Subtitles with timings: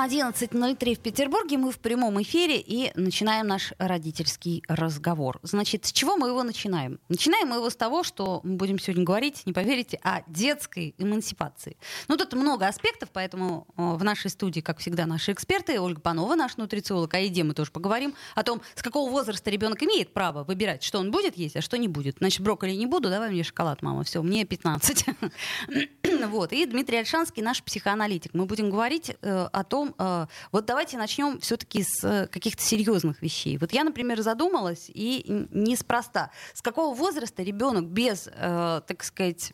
[0.00, 1.58] 11.03 в Петербурге.
[1.58, 5.38] Мы в прямом эфире и начинаем наш родительский разговор.
[5.42, 6.98] Значит, с чего мы его начинаем?
[7.10, 11.76] Начинаем мы его с того, что мы будем сегодня говорить, не поверите, о детской эмансипации.
[12.08, 15.78] Ну, тут много аспектов, поэтому э, в нашей студии, как всегда, наши эксперты.
[15.78, 18.14] Ольга Панова, наш нутрициолог, о еде мы тоже поговорим.
[18.34, 21.76] О том, с какого возраста ребенок имеет право выбирать, что он будет есть, а что
[21.76, 22.16] не будет.
[22.20, 24.04] Значит, брокколи не буду, давай мне шоколад, мама.
[24.04, 25.04] Все, мне 15.
[26.28, 26.54] вот.
[26.54, 28.32] И Дмитрий Альшанский, наш психоаналитик.
[28.32, 33.22] Мы будем говорить э, о том, э, вот давайте начнем все-таки с э, каких-то серьезных
[33.22, 33.58] вещей.
[33.58, 36.30] Вот я, например, задумалась, и неспроста.
[36.54, 39.52] С какого возраста ребенок без, э, так сказать,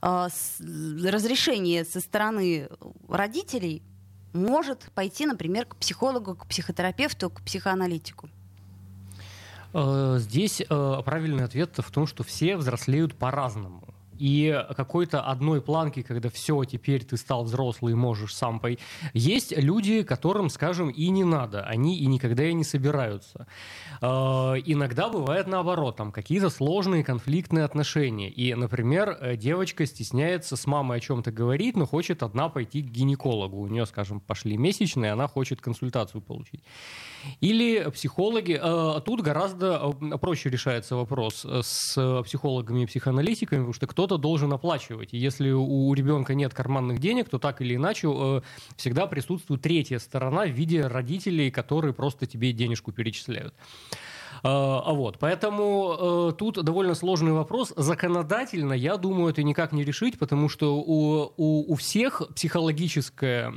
[0.00, 2.68] разрешения со стороны
[3.08, 3.82] родителей
[4.32, 8.28] может пойти, например, к психологу, к психотерапевту, к психоаналитику?
[9.72, 13.85] Здесь правильный ответ в том, что все взрослеют по-разному.
[14.18, 18.82] И какой-то одной планки, когда все, теперь ты стал взрослый можешь сам пойти.
[19.14, 23.46] Есть люди, которым, скажем, и не надо, они и никогда и не собираются.
[24.00, 24.06] Э,
[24.64, 28.30] иногда бывает наоборот, там какие-то сложные конфликтные отношения.
[28.30, 32.86] И, например, э, девочка стесняется с мамой о чем-то говорить, но хочет одна пойти к
[32.86, 33.60] гинекологу.
[33.60, 36.62] У нее, скажем, пошли месячные, она хочет консультацию получить.
[37.40, 44.22] Или психологи, э, тут гораздо проще решается вопрос с психологами и психоаналитиками, потому что кто-то
[44.22, 45.12] должен оплачивать.
[45.14, 48.06] И если у ребенка нет карманных денег, то так или иначе
[48.76, 53.52] всегда присутствует третья сторона в виде родителей, которые просто тебе денежку перечисляют.
[54.46, 57.72] А, а вот, поэтому э, тут довольно сложный вопрос.
[57.76, 63.52] Законодательно, я думаю, это никак не решить, потому что у, у, у всех психологическая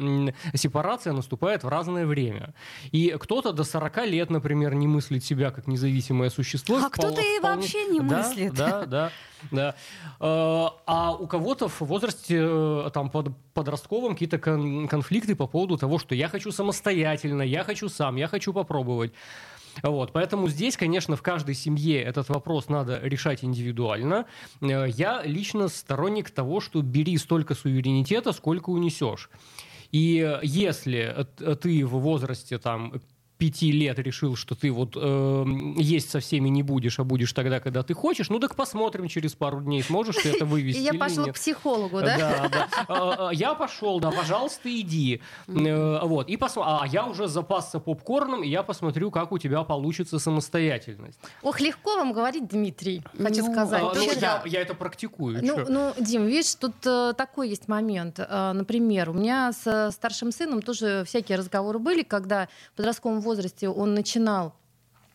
[0.55, 2.55] сепарация наступает в разное время.
[2.91, 6.77] И кто-то до 40 лет, например, не мыслит себя как независимое существо.
[6.77, 8.53] А кто-то и вообще не мыслит.
[8.55, 9.11] Да, да,
[9.51, 9.75] да.
[10.19, 15.99] А, а у кого-то в возрасте э, там под подростковом какие-то конфликты по поводу того,
[15.99, 19.13] что я хочу самостоятельно, я хочу сам, я хочу попробовать.
[19.83, 24.25] Вот, поэтому здесь, конечно, в каждой семье этот вопрос надо решать индивидуально.
[24.61, 29.29] Э, я лично сторонник того, что бери столько суверенитета, сколько унесешь.
[29.91, 31.27] И если
[31.61, 33.01] ты в возрасте там
[33.39, 35.45] пяти лет решил, что ты вот э,
[35.77, 39.33] есть со всеми не будешь, а будешь тогда, когда ты хочешь, ну так посмотрим через
[39.33, 40.81] пару дней, сможешь ты это вывести.
[40.81, 42.17] Я пошел к психологу, да?
[42.17, 42.67] Да, да.
[42.89, 45.21] А, а, я пошел, да, пожалуйста, иди.
[45.47, 46.27] Э, вот.
[46.27, 46.57] И пос...
[46.57, 51.17] А я уже запасся попкорном, и я посмотрю, как у тебя получится самостоятельность.
[51.41, 53.83] Ох, легко вам говорить, Дмитрий, хочу ну, сказать.
[53.83, 55.39] А, ну, я, я это практикую.
[55.41, 58.19] Ну, ну, Дим, видишь, тут э, такой есть момент.
[58.19, 63.69] Э, например, у меня с старшим сыном тоже всякие разговоры были, когда в подростковом возрасте
[63.69, 64.53] он начинал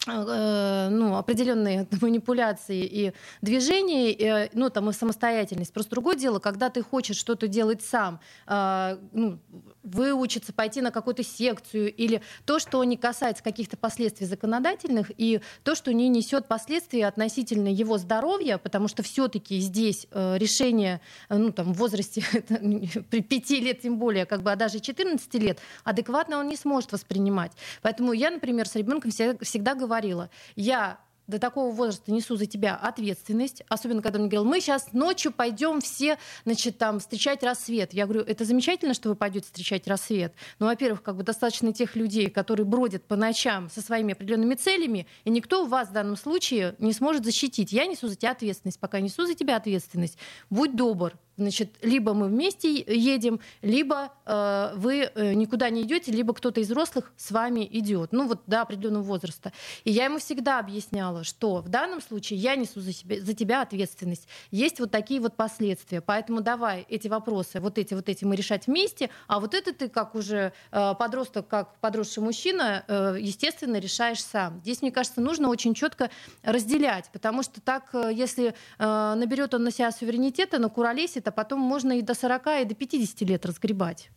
[0.06, 5.72] ну, определенные манипуляции и движения, э, ну, там, и самостоятельность.
[5.72, 9.38] Просто другое дело, когда ты хочешь что-то делать сам, э, ну,
[9.82, 15.74] выучиться, пойти на какую-то секцию, или то, что не касается каких-то последствий законодательных, и то,
[15.74, 21.76] что не несет последствия относительно его здоровья, потому что все-таки здесь решение, ну, там, в
[21.76, 22.22] возрасте
[23.10, 26.92] при 5 лет тем более, как бы, а даже 14 лет, адекватно он не сможет
[26.92, 27.52] воспринимать.
[27.82, 32.76] Поэтому я, например, с ребенком всегда говорю, говорила, я до такого возраста несу за тебя
[32.76, 37.94] ответственность, особенно когда мне говорил, мы сейчас ночью пойдем все, значит, там, встречать рассвет.
[37.94, 40.34] Я говорю, это замечательно, что вы пойдете встречать рассвет.
[40.58, 45.06] Но, во-первых, как бы достаточно тех людей, которые бродят по ночам со своими определенными целями,
[45.24, 47.72] и никто вас в данном случае не сможет защитить.
[47.72, 48.78] Я несу за тебя ответственность.
[48.78, 50.18] Пока несу за тебя ответственность,
[50.50, 56.32] будь добр, Значит, либо мы вместе едем, либо э, вы э, никуда не идете, либо
[56.32, 58.12] кто-то из взрослых с вами идет.
[58.12, 59.52] Ну вот до определенного возраста.
[59.82, 63.62] И я ему всегда объясняла, что в данном случае я несу за, себя, за тебя
[63.62, 64.28] ответственность.
[64.52, 66.00] Есть вот такие вот последствия.
[66.00, 69.88] Поэтому давай эти вопросы, вот эти, вот эти мы решать вместе, а вот это ты
[69.88, 74.60] как уже э, подросток, как подросший мужчина, э, естественно, решаешь сам.
[74.60, 76.10] Здесь, мне кажется, нужно очень четко
[76.44, 81.32] разделять, потому что так, э, если э, наберет он на себя суверенитета, на куролесе, а
[81.32, 84.10] потом можно и до 40, и до 50 лет разгребать.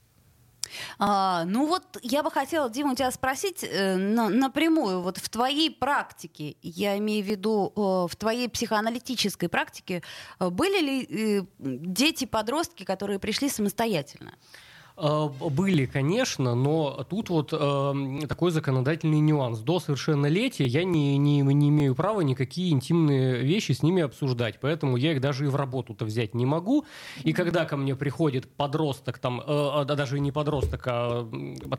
[0.99, 5.29] А, ну вот я бы хотела, Дима, у тебя спросить э, на, напрямую, вот в
[5.29, 7.79] твоей практике, я имею в виду э,
[8.11, 10.03] в твоей психоаналитической практике,
[10.39, 14.31] э, были ли э, дети-подростки, которые пришли самостоятельно?
[14.31, 14.66] Э,
[14.97, 19.59] были, конечно, но тут вот э, такой законодательный нюанс.
[19.59, 24.97] До совершеннолетия я не, не, не имею права никакие интимные вещи с ними обсуждать, поэтому
[24.97, 26.85] я их даже и в работу-то взять не могу.
[27.23, 31.29] И когда ко мне приходит подросток, там, э, даже не подросток, а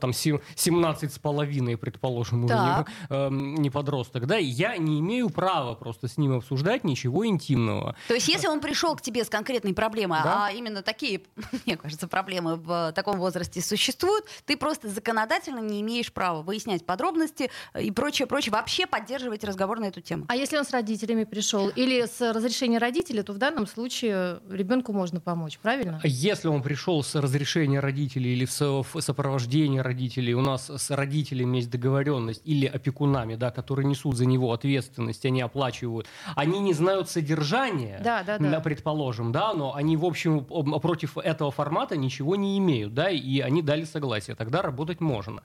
[0.00, 5.74] там 17 с половиной, предположим, уже не, э, не подросток, да, я не имею права
[5.74, 7.96] просто с ним обсуждать ничего интимного.
[8.06, 10.46] То есть если он пришел к тебе с конкретной проблемой, да?
[10.46, 11.22] а именно такие,
[11.66, 16.84] мне кажется, проблемы в таком таком возрасте существуют, ты просто законодательно не имеешь права выяснять
[16.84, 20.26] подробности и прочее, прочее, вообще поддерживать разговор на эту тему.
[20.28, 24.92] А если он с родителями пришел или с разрешения родителей, то в данном случае ребенку
[24.92, 26.00] можно помочь, правильно?
[26.04, 31.70] Если он пришел с разрешения родителей или в сопровождении родителей, у нас с родителями есть
[31.70, 36.06] договоренность или опекунами, да, которые несут за него ответственность, они оплачивают,
[36.36, 38.60] они не знают содержания, да, да, да.
[38.60, 43.62] предположим, да, но они, в общем, против этого формата ничего не имеют да, и они
[43.62, 45.42] дали согласие, тогда работать можно.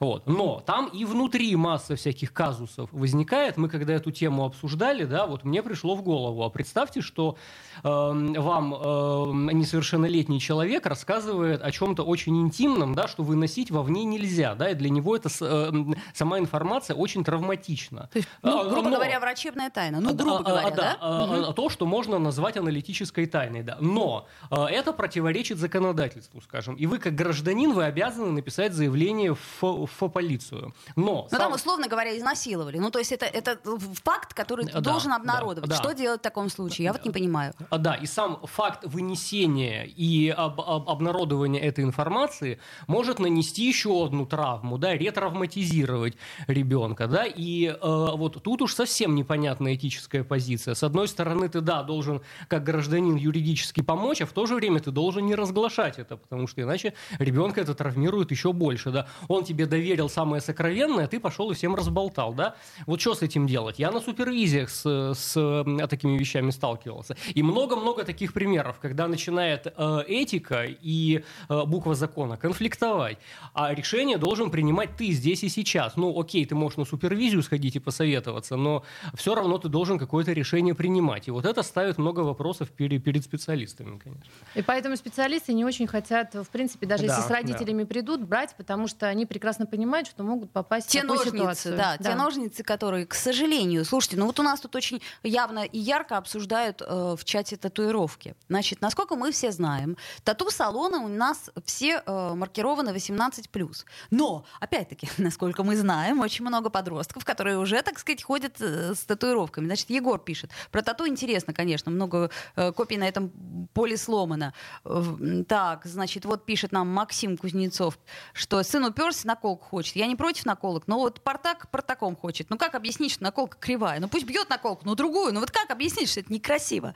[0.00, 0.26] Вот.
[0.26, 3.56] Но там и внутри масса всяких казусов возникает.
[3.56, 7.38] Мы когда эту тему обсуждали, да, вот мне пришло в голову, а представьте, что
[7.82, 14.54] э, вам э, несовершеннолетний человек рассказывает о чем-то очень интимном, да, что выносить вовне нельзя,
[14.54, 15.72] да, и для него это э,
[16.12, 18.10] сама информация очень травматична.
[18.12, 20.00] То есть, ну, грубо Но, говоря, врачебная тайна.
[20.00, 20.98] Ну, грубо а, говоря, а, да?
[21.00, 21.44] да?
[21.46, 21.52] Угу.
[21.54, 23.78] То, что можно назвать аналитической тайной, да.
[23.80, 26.74] Но э, это противоречит законодательству, скажем.
[26.74, 30.74] И вы как гражданин, вы обязаны написать заявление в, в полицию.
[30.96, 31.22] Но...
[31.22, 31.38] Ну сам...
[31.38, 32.78] там, условно говоря, изнасиловали.
[32.78, 33.58] Ну то есть это, это
[34.02, 35.70] факт, который да, должен обнародовать.
[35.70, 36.86] Да, Что делать в таком случае?
[36.86, 37.54] Я вот не понимаю.
[37.70, 44.04] А, да, и сам факт вынесения и об, об, обнародования этой информации может нанести еще
[44.04, 46.16] одну травму, да, ретравматизировать
[46.46, 50.74] ребенка, да, и э, вот тут уж совсем непонятная этическая позиция.
[50.74, 54.80] С одной стороны, ты, да, должен как гражданин юридически помочь, а в то же время
[54.80, 59.06] ты должен не разглашать это, потому что иначе иначе ребенка это травмирует еще больше, да.
[59.28, 62.54] Он тебе доверил самое сокровенное, ты пошел и всем разболтал, да.
[62.86, 63.78] Вот что с этим делать?
[63.78, 67.16] Я на супервизиях с, с такими вещами сталкивался.
[67.34, 73.18] И много-много таких примеров, когда начинает э, этика и э, буква закона конфликтовать,
[73.54, 75.96] а решение должен принимать ты здесь и сейчас.
[75.96, 78.82] Ну, окей, ты можешь на супервизию сходить и посоветоваться, но
[79.14, 81.28] все равно ты должен какое-то решение принимать.
[81.28, 84.30] И вот это ставит много вопросов перед, перед специалистами, конечно.
[84.54, 87.88] И поэтому специалисты не очень хотят, в принципе, принципе, даже да, если с родителями да.
[87.88, 91.76] придут, брать, потому что они прекрасно понимают, что могут попасть те в такую ножницы, ситуацию.
[91.76, 95.64] Да, да, те ножницы, которые, к сожалению, слушайте, ну вот у нас тут очень явно
[95.64, 98.34] и ярко обсуждают э, в чате татуировки.
[98.48, 103.74] Значит, насколько мы все знаем, тату-салоны у нас все э, маркированы 18+.
[104.10, 109.00] Но, опять-таки, насколько мы знаем, очень много подростков, которые уже, так сказать, ходят э, с
[109.06, 109.64] татуировками.
[109.64, 110.50] Значит, Егор пишет.
[110.70, 113.30] Про тату интересно, конечно, много э, копий на этом
[113.72, 114.52] поле сломано.
[114.84, 117.96] Э, так, значит, вот пишет нам Максим Кузнецов,
[118.32, 119.94] что сын уперся, наколку хочет.
[119.94, 122.50] Я не против наколок, но вот Партак Партаком хочет.
[122.50, 124.00] Ну как объяснить, что наколка кривая?
[124.00, 125.32] Ну пусть бьет наколку, но другую.
[125.32, 126.92] Ну вот как объяснить, что это некрасиво?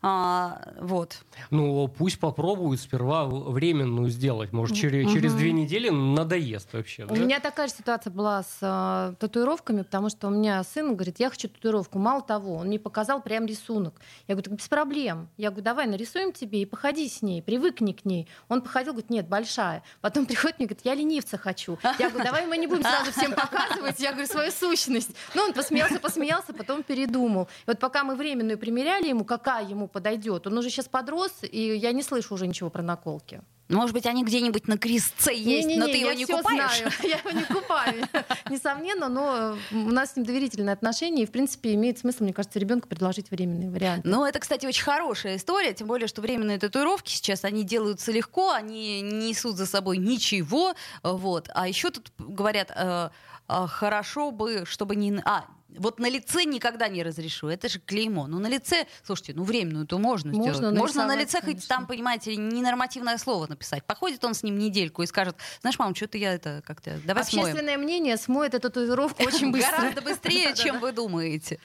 [0.00, 1.18] А, вот.
[1.50, 4.52] Ну, пусть попробуют сперва временную сделать.
[4.52, 5.14] Может, через, угу.
[5.14, 7.04] через две недели надоест вообще.
[7.04, 7.16] У да?
[7.16, 11.30] меня такая же ситуация была с э, татуировками, потому что у меня сын говорит, я
[11.30, 11.98] хочу татуировку.
[11.98, 13.94] Мало того, он мне показал прям рисунок.
[14.28, 15.28] Я говорю, без проблем.
[15.36, 18.28] Я говорю, давай нарисуем тебе и походи с ней, привыкни к ней.
[18.48, 19.82] Он походил, говорит, нет, большая.
[20.00, 21.78] Потом приходит мне, говорит, я ленивца хочу.
[21.98, 25.10] Я говорю, давай мы не будем сразу всем показывать, я говорю, свою сущность.
[25.34, 27.44] Ну, он посмеялся, посмеялся, потом передумал.
[27.44, 30.46] И вот пока мы временную примеряли ему, какая ему подойдет.
[30.46, 33.42] Он уже сейчас подрос, и я не слышу уже ничего про наколки.
[33.68, 36.78] Может быть, они где-нибудь на крестце есть, не, не, но ты его не купаешь?
[36.78, 36.92] Знаю.
[37.02, 38.08] Я его не купаю,
[38.50, 42.58] несомненно, но у нас с ним доверительные отношения, и, в принципе, имеет смысл, мне кажется,
[42.58, 44.06] ребенку предложить временный вариант.
[44.06, 48.52] Ну, это, кстати, очень хорошая история, тем более, что временные татуировки сейчас, они делаются легко,
[48.52, 51.50] они не несут за собой ничего, вот.
[51.54, 53.10] А еще тут говорят, э,
[53.48, 55.20] э, хорошо бы, чтобы не...
[55.26, 55.44] А,
[55.76, 57.48] вот на лице никогда не разрешу.
[57.48, 58.26] Это же клеймо.
[58.26, 60.78] Ну, на лице, слушайте, ну, временную-то можно, можно сделать.
[60.78, 61.60] Можно на лице конечно.
[61.60, 63.84] хоть там, понимаете, ненормативное слово написать.
[63.84, 66.98] Походит он с ним недельку и скажет, знаешь, мам, что-то я это как-то...
[67.04, 67.80] Давай Общественное смоем.
[67.80, 69.76] мнение смоет эту татуировку очень быстро.
[69.76, 71.60] Гораздо быстрее, чем вы думаете.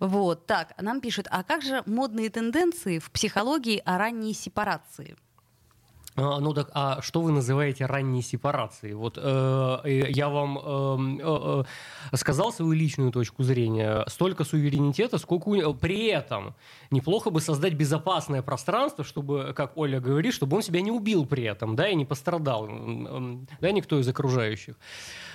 [0.00, 5.16] Вот, так, нам пишут, а как же модные тенденции в психологии о ранней сепарации?
[6.20, 8.94] А, ну так, а что вы называете ранней сепарацией?
[8.94, 11.64] Вот э, я вам э, э,
[12.12, 14.04] э, сказал свою личную точку зрения.
[14.06, 16.54] Столько суверенитета, сколько при этом
[16.90, 21.44] неплохо бы создать безопасное пространство, чтобы, как Оля говорит, чтобы он себя не убил при
[21.44, 22.68] этом, да, и не пострадал,
[23.60, 24.74] да, никто из окружающих.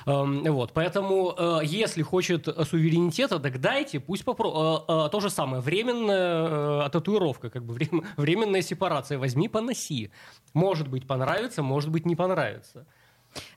[0.06, 4.84] Эм, вот, поэтому, э, если хочет суверенитета, так дайте, пусть попробует.
[4.88, 7.76] Э, то же самое, временная татуировка, как бы
[8.18, 10.12] временная сепарация, возьми, поноси.
[10.54, 12.86] Может быть понравится, может быть не понравится.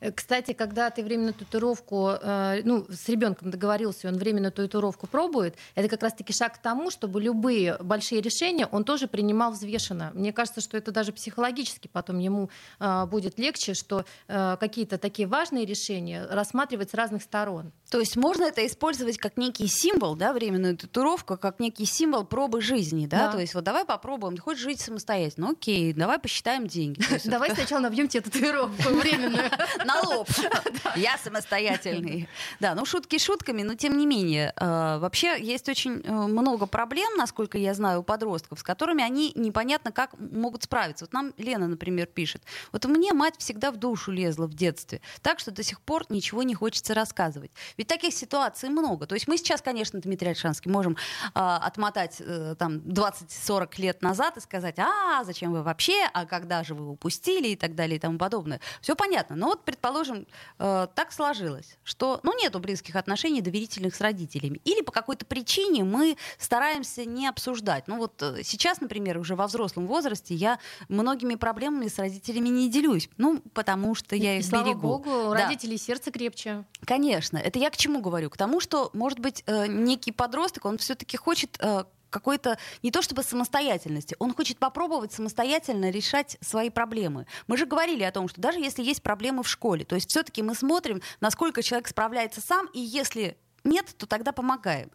[0.00, 5.56] Э, кстати, когда ты временную татуировку, э, ну, с ребенком договорился, он временную татуировку пробует,
[5.74, 10.10] это как раз-таки шаг к тому, чтобы любые большие решения он тоже принимал взвешенно.
[10.14, 15.64] Мне кажется, что это даже психологически потом ему э, будет легче, что какие-то такие важные
[15.64, 17.72] решения рассматривать с разных сторон.
[17.90, 22.60] То есть можно это использовать как некий символ, да, временную татуировку, как некий символ пробы
[22.60, 23.26] жизни, да?
[23.26, 23.32] да.
[23.32, 27.02] То есть вот давай попробуем, ты хочешь жить самостоятельно, окей, давай посчитаем деньги.
[27.28, 29.50] Давай сначала набьем тебе татуировку временную.
[29.84, 30.28] На лоб.
[30.96, 32.28] Я самостоятельный.
[32.58, 34.52] Да, ну шутки шутками, но тем не менее.
[34.56, 39.32] Э, вообще есть очень э, много проблем, насколько я знаю, у подростков, с которыми они
[39.34, 41.04] непонятно как могут справиться.
[41.04, 42.42] Вот нам Лена, например, пишет.
[42.72, 46.42] Вот мне мать всегда в душу лезла в детстве, так что до сих пор ничего
[46.42, 47.50] не хочется рассказывать.
[47.78, 49.06] Ведь таких ситуаций много.
[49.06, 50.96] То есть мы сейчас, конечно, Дмитрий Альшанский, можем э,
[51.34, 56.74] отмотать э, там 20-40 лет назад и сказать, а, зачем вы вообще, а когда же
[56.74, 58.60] вы упустили и так далее и тому подобное.
[58.80, 59.36] Все понятно.
[59.36, 60.26] Но вот, предположим,
[60.58, 64.60] э, так сложилось, что ну, нету близких отношений доверительных с родителями.
[64.64, 67.86] Или по какой-то причине мы стараемся не обсуждать.
[67.86, 70.58] Ну вот э, сейчас, например, уже во взрослом возрасте я
[70.88, 73.08] многими проблемами с родителями не делюсь.
[73.18, 74.58] Ну, потому что я их и, берегу.
[74.58, 75.44] Слава богу, да.
[75.44, 76.64] родители сердце крепче.
[76.84, 77.38] Конечно.
[77.38, 78.30] Это я к чему говорю?
[78.30, 83.02] К тому, что, может быть, э, некий подросток, он все-таки хочет э, какой-то не то
[83.02, 87.26] чтобы самостоятельности, он хочет попробовать самостоятельно решать свои проблемы.
[87.46, 90.42] Мы же говорили о том, что даже если есть проблемы в школе, то есть все-таки
[90.42, 94.90] мы смотрим, насколько человек справляется сам, и если нет, то тогда помогаем.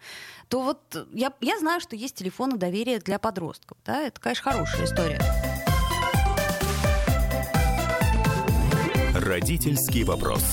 [0.47, 3.77] То вот я, я знаю, что есть телефоны доверия для подростков.
[3.85, 4.01] Да?
[4.01, 5.19] Это, конечно, хорошая история.
[9.13, 10.43] Родительский вопрос.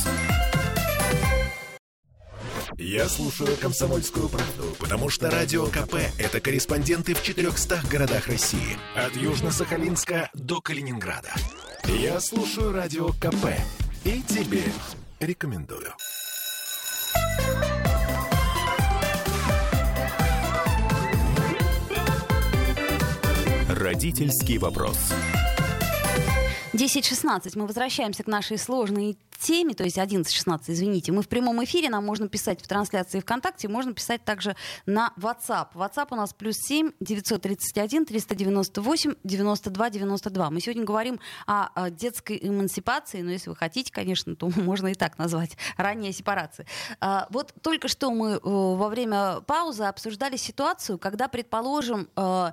[2.79, 8.79] Я слушаю «Комсомольскую правду», потому что «Радио КП»— это корреспонденты в 400 городах России.
[8.95, 11.33] От Южно-Сахалинска до Калининграда.
[11.85, 13.47] Я слушаю «Радио КП»
[14.05, 14.63] и тебе
[15.19, 15.93] рекомендую.
[23.69, 24.97] Родительский вопрос.
[26.73, 27.53] 10.16.
[27.57, 29.19] Мы возвращаемся к нашей сложной
[29.51, 31.11] теме, то есть 11.16, извините.
[31.11, 34.55] Мы в прямом эфире, нам можно писать в трансляции ВКонтакте, можно писать также
[34.87, 35.71] на WhatsApp.
[35.75, 40.51] WhatsApp у нас плюс 7 931 398 92 92.
[40.51, 45.19] Мы сегодня говорим о, детской эмансипации, но если вы хотите, конечно, то можно и так
[45.19, 46.67] назвать, ранняя сепарация.
[47.01, 52.53] А, вот только что мы э, во время паузы обсуждали ситуацию, когда, предположим, э,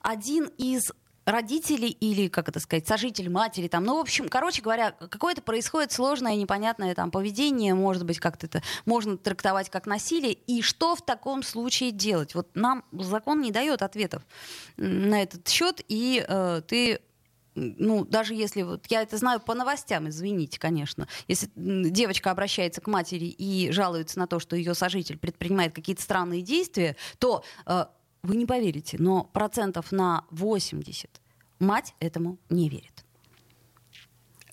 [0.00, 0.90] один из
[1.30, 5.92] родители или, как это сказать, сожитель матери, там, ну, в общем, короче говоря, какое-то происходит
[5.92, 11.04] сложное, непонятное там поведение, может быть, как-то это можно трактовать как насилие, и что в
[11.04, 12.34] таком случае делать?
[12.34, 14.22] Вот нам закон не дает ответов
[14.76, 17.00] на этот счет, и э, ты
[17.54, 22.86] ну, даже если вот я это знаю по новостям, извините, конечно, если девочка обращается к
[22.86, 27.86] матери и жалуется на то, что ее сожитель предпринимает какие-то странные действия, то э,
[28.22, 31.19] вы не поверите, но процентов на 80
[31.60, 33.04] мать этому не верит.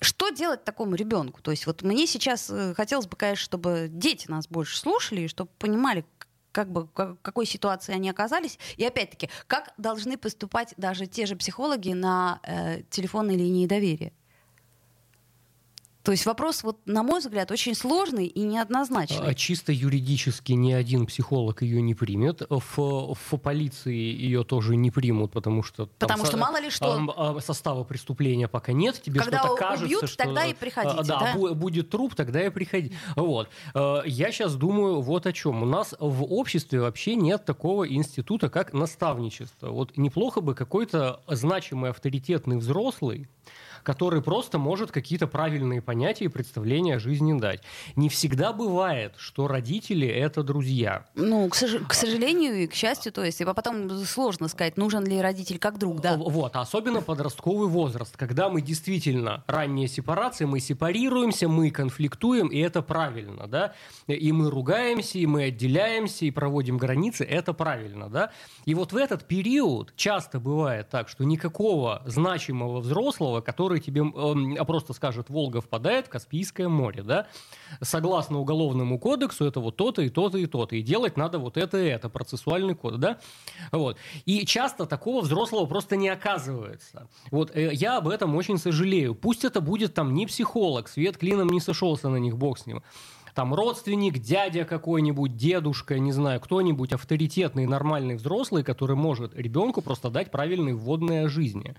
[0.00, 1.42] Что делать такому ребенку?
[1.42, 5.28] То есть вот мне сейчас э, хотелось бы, конечно, чтобы дети нас больше слушали, и
[5.28, 6.04] чтобы понимали,
[6.52, 8.58] как бы, в какой ситуации они оказались.
[8.76, 14.12] И опять-таки, как должны поступать даже те же психологи на э, телефонной линии доверия.
[16.08, 19.26] То есть вопрос, вот, на мой взгляд, очень сложный и неоднозначный.
[19.26, 22.40] А чисто юридически ни один психолог ее не примет.
[22.48, 25.84] В, в полиции ее тоже не примут, потому что...
[25.98, 27.12] Потому что со, мало ли что...
[27.14, 29.02] А, состава преступления пока нет.
[29.02, 30.24] Тебе Когда что-то кажется, убьют, что...
[30.24, 31.34] тогда и приходите, да?
[31.34, 32.94] Да, будет труп, тогда и приходи.
[33.14, 33.50] Вот.
[33.74, 35.62] Э, я сейчас думаю вот о чем.
[35.62, 39.68] У нас в обществе вообще нет такого института, как наставничество.
[39.68, 43.28] Вот неплохо бы какой-то значимый авторитетный взрослый,
[43.82, 47.62] который просто может какие-то правильные понятия и представления о жизни дать.
[47.96, 51.04] Не всегда бывает, что родители— это друзья.
[51.14, 55.04] Ну, к, сож- к сожалению и к счастью, то есть, а потом сложно сказать, нужен
[55.04, 56.16] ли родитель как друг, да?
[56.16, 62.82] Вот, особенно подростковый возраст, когда мы действительно ранняя сепарация, мы сепарируемся, мы конфликтуем, и это
[62.82, 63.74] правильно, да?
[64.06, 68.30] И мы ругаемся, и мы отделяемся, и проводим границы, это правильно, да?
[68.64, 74.58] И вот в этот период часто бывает так, что никакого значимого взрослого, который который тебе
[74.60, 77.26] э, просто скажет, Волга впадает в Каспийское море, да,
[77.80, 81.78] согласно уголовному кодексу, это вот то-то и то-то и то-то, и делать надо вот это
[81.78, 83.18] и это, процессуальный код, да,
[83.72, 83.96] вот.
[84.26, 87.08] И часто такого взрослого просто не оказывается.
[87.30, 89.14] Вот э, я об этом очень сожалею.
[89.14, 92.82] Пусть это будет там не психолог, свет клином не сошелся на них, бог с ним,
[93.34, 100.10] там родственник, дядя какой-нибудь, дедушка, не знаю, кто-нибудь авторитетный, нормальный взрослый, который может ребенку просто
[100.10, 101.76] дать правильные вводные о жизни.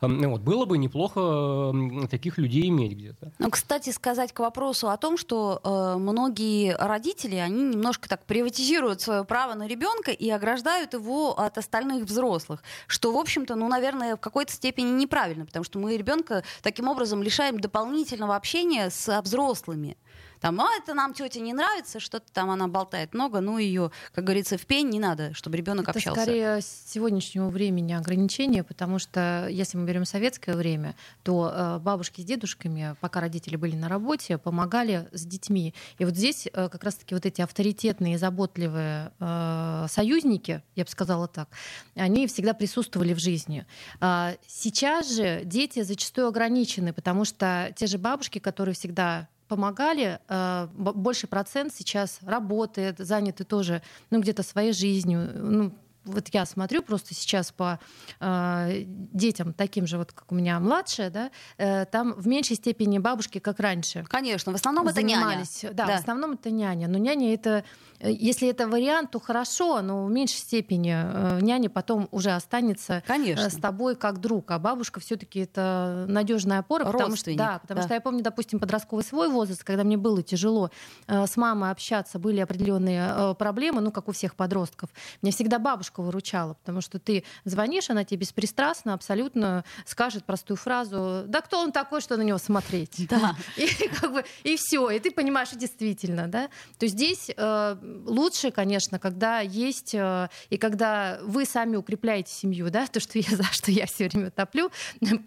[0.00, 1.72] Вот, было бы неплохо
[2.10, 3.32] таких людей иметь где-то.
[3.38, 9.00] Ну, кстати, сказать к вопросу о том, что э, многие родители, они немножко так приватизируют
[9.00, 14.16] свое право на ребенка и ограждают его от остальных взрослых, что, в общем-то, ну, наверное,
[14.16, 19.96] в какой-то степени неправильно, потому что мы ребенка таким образом лишаем дополнительного общения с взрослыми.
[20.40, 24.24] Там, а это нам тетя не нравится, что-то там она болтает много, ну ее, как
[24.24, 26.22] говорится, в пень не надо, чтобы ребенок это общался.
[26.22, 32.24] скорее сегодняшнего времени ограничения, потому что если мы берем советское время, то э, бабушки с
[32.24, 35.74] дедушками, пока родители были на работе, помогали с детьми.
[35.98, 41.28] И вот здесь э, как раз-таки вот эти авторитетные, заботливые э, союзники, я бы сказала
[41.28, 41.48] так,
[41.94, 43.66] они всегда присутствовали в жизни.
[44.00, 50.68] А сейчас же дети зачастую ограничены, потому что те же бабушки, которые всегда помогали, э,
[50.74, 55.72] больше процент сейчас работает, заняты тоже, ну, где-то своей жизнью, ну,
[56.08, 57.78] вот я смотрю просто сейчас по
[58.20, 62.98] э, детям, таким же, вот как у меня младшая, да, э, там в меньшей степени
[62.98, 64.04] бабушки, как раньше.
[64.08, 65.42] Конечно, в основном это няня.
[65.62, 66.88] Да, да, в основном это няня.
[66.88, 67.64] Но няня это,
[68.00, 72.94] э, если это вариант, то хорошо, но в меньшей степени э, няня потом уже останется
[72.94, 73.50] э, Конечно.
[73.50, 77.86] с тобой как друг, а бабушка все-таки это надежная опора, потому что, да, потому да.
[77.86, 80.70] что я помню, допустим, подростковый свой возраст, когда мне было тяжело
[81.06, 84.90] э, с мамой общаться, были определенные э, проблемы, ну как у всех подростков.
[85.22, 90.56] Мне всегда бабушка бабушка выручала, потому что ты звонишь, она тебе беспристрастно абсолютно скажет простую
[90.56, 93.06] фразу, да кто он такой, что на него смотреть?
[93.08, 93.34] Да.
[93.56, 96.48] И, как бы, и все, и ты понимаешь, действительно, да.
[96.78, 102.70] То есть здесь э, лучше, конечно, когда есть, э, и когда вы сами укрепляете семью,
[102.70, 104.70] да, то, что я, за что я все время топлю,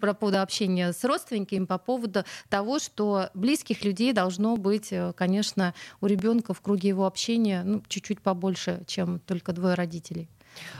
[0.00, 5.74] по поводу общения с родственниками, по поводу того, что близких людей должно быть, э, конечно,
[6.00, 10.28] у ребенка в круге его общения ну, чуть-чуть побольше, чем только двое родителей.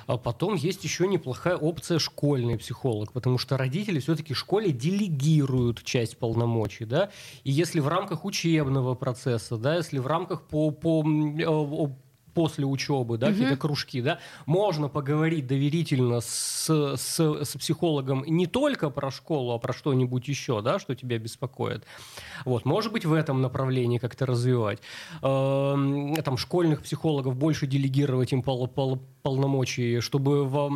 [0.07, 6.17] А потом есть еще неплохая опция школьный психолог, потому что родители все-таки школе делегируют часть
[6.19, 7.11] полномочий, да,
[7.45, 11.03] и если в рамках учебного процесса, да, если в рамках по, по
[12.35, 13.35] после учебы, да, угу.
[13.35, 19.59] какие-то кружки, да, можно поговорить доверительно с, с, с психологом не только про школу, а
[19.59, 21.85] про что-нибудь еще, да, что тебя беспокоит.
[22.45, 24.81] Вот, может быть, в этом направлении как-то развивать.
[25.23, 30.69] Э, там школьных психологов больше делегировать им пол, пол, полномочий, чтобы во,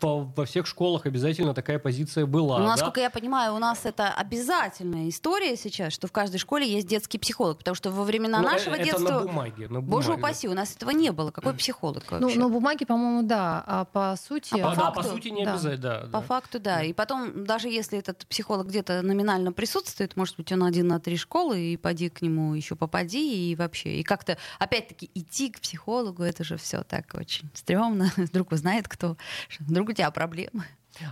[0.00, 2.58] во, во всех школах обязательно такая позиция была.
[2.58, 2.70] Ну, да?
[2.70, 7.18] насколько я понимаю, у нас это обязательная история сейчас, что в каждой школе есть детский
[7.18, 9.10] психолог, потому что во времена ну, нашего это детства...
[9.10, 9.90] на бумаге, на бумаге.
[9.90, 11.30] Боже упаси, у нас этого не было.
[11.30, 12.38] Какой психолог ну, вообще?
[12.38, 14.58] Ну, на бумаге, по-моему, да, а по сути...
[14.60, 15.52] А по, да, факту, по сути не да.
[15.52, 16.00] обязательно, да.
[16.00, 16.20] По да.
[16.22, 16.82] факту, да.
[16.82, 21.16] И потом, даже если этот психолог где-то номинально присутствует, может быть, он один на три
[21.16, 23.96] школы, и поди к нему еще попади, и вообще.
[23.96, 28.12] И как-то, опять-таки, идти к психологу, это же все так очень стрёмно.
[28.16, 29.16] Вдруг узнает кто,
[29.60, 30.64] вдруг у тебя проблемы.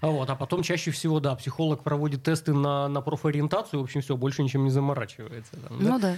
[0.03, 4.03] А, вот, а потом чаще всего, да, психолог проводит тесты на, на профориентацию, в общем,
[4.03, 5.53] все, больше ничем не заморачивается.
[5.53, 5.85] Там, да?
[5.85, 6.17] Ну да.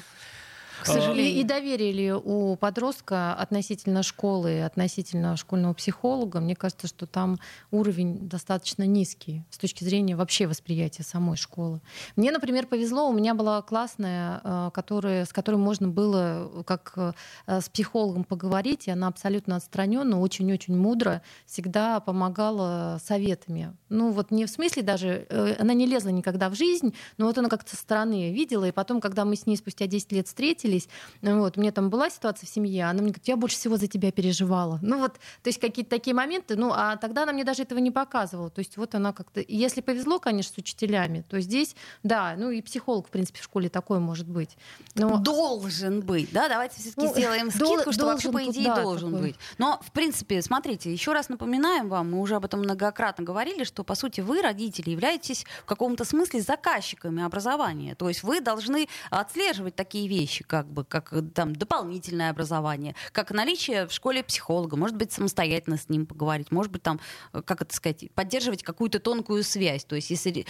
[0.82, 1.32] К сожалению.
[1.32, 7.38] И, и доверие ли у подростка относительно школы, относительно школьного психолога, мне кажется, что там
[7.70, 11.80] уровень достаточно низкий с точки зрения вообще восприятия самой школы.
[12.16, 17.12] Мне, например, повезло, у меня была классная, э, которая, с которой можно было как э,
[17.46, 23.76] с психологом поговорить, и она абсолютно отстраненно, очень-очень мудро всегда помогала советами.
[23.88, 27.38] Ну вот не в смысле даже, э, она не лезла никогда в жизнь, но вот
[27.38, 30.71] она как-то со стороны видела, и потом, когда мы с ней спустя 10 лет встретились,
[30.72, 30.88] встретились.
[31.20, 33.76] Ну вот, у меня там была ситуация в семье, она мне говорит, я больше всего
[33.76, 34.78] за тебя переживала.
[34.82, 37.90] Ну вот, то есть какие-то такие моменты, ну а тогда она мне даже этого не
[37.90, 38.50] показывала.
[38.50, 42.62] То есть вот она как-то, если повезло, конечно, с учителями, то здесь, да, ну и
[42.62, 44.56] психолог, в принципе, в школе такой может быть.
[44.94, 45.18] Но...
[45.18, 49.12] Должен быть, да, давайте все-таки ну, сделаем скидку, дол- что вообще, по идее, да, должен
[49.12, 49.28] такой.
[49.28, 49.36] быть.
[49.58, 53.84] Но, в принципе, смотрите, еще раз напоминаем вам, мы уже об этом многократно говорили, что,
[53.84, 57.94] по сути, вы, родители, являетесь в каком-то смысле заказчиками образования.
[57.94, 63.86] То есть вы должны отслеживать такие вещи, как бы как там дополнительное образование, как наличие
[63.86, 67.00] в школе психолога, может быть, самостоятельно с ним поговорить, может быть, там,
[67.32, 69.84] как это сказать, поддерживать какую-то тонкую связь.
[69.84, 70.46] То есть, если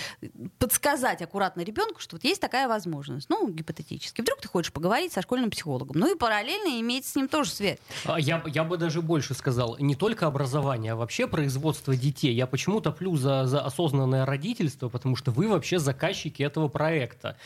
[0.58, 5.22] подсказать аккуратно ребенку, что вот есть такая возможность, ну, гипотетически, вдруг ты хочешь поговорить со
[5.22, 7.78] школьным психологом, ну и параллельно иметь с ним тоже связь.
[8.04, 12.34] А, я, я бы даже больше сказал, не только образование, а вообще производство детей.
[12.34, 17.36] Я почему топлю за, за осознанное родительство, потому что вы вообще заказчики этого проекта.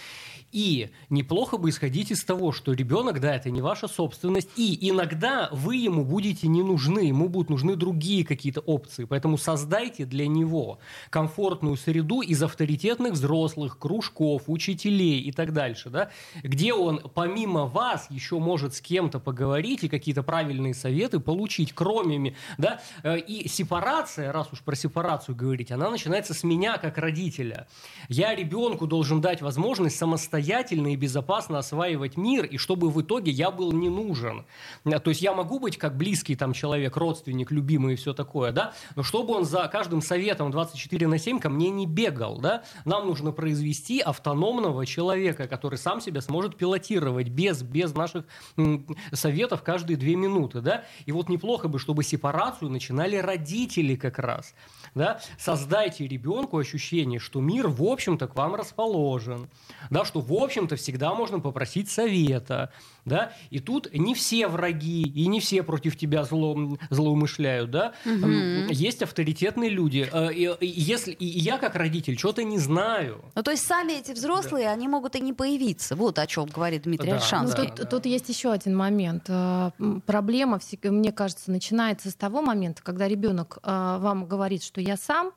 [0.53, 5.49] И неплохо бы исходить из того, что ребенок, да, это не ваша собственность, и иногда
[5.53, 9.05] вы ему будете не нужны, ему будут нужны другие какие-то опции.
[9.05, 10.79] Поэтому создайте для него
[11.11, 16.11] комфортную среду из авторитетных взрослых, кружков, учителей и так дальше, да,
[16.43, 22.35] где он помимо вас еще может с кем-то поговорить и какие-то правильные советы получить, кроме,
[22.59, 27.67] да, э, и сепарация, раз уж про сепарацию говорить, она начинается с меня как родителя.
[28.09, 33.51] Я ребенку должен дать возможность самостоятельно и безопасно осваивать мир, и чтобы в итоге я
[33.51, 34.45] был не нужен.
[34.85, 38.75] То есть я могу быть как близкий там человек, родственник, любимый и все такое, да,
[38.95, 43.07] но чтобы он за каждым советом 24 на 7 ко мне не бегал, да, нам
[43.07, 48.25] нужно произвести автономного человека, который сам себя сможет пилотировать без, без наших
[49.13, 54.55] советов каждые две минуты, да, и вот неплохо бы, чтобы сепарацию начинали родители как раз,
[54.97, 59.49] да, создайте ребенку ощущение, что мир, в общем-то, к вам расположен,
[59.91, 62.73] да, что, в общем-то, всегда можно попросить совета,
[63.07, 68.27] да, и тут не все враги, и не все против тебя зло, злоумышляют, да, угу.
[68.71, 73.25] есть авторитетные люди, э, и, если, и я как родитель что-то не знаю.
[73.35, 74.73] Ну, то есть сами эти взрослые, да.
[74.73, 77.63] они могут и не появиться, вот о чем говорит Дмитрий да, Альшанский.
[77.63, 77.85] Ну, тут, да.
[77.85, 79.25] тут есть еще один момент.
[79.29, 79.71] Э,
[80.05, 85.33] проблема, мне кажется, начинается с того момента, когда ребенок э, вам говорит, что я сам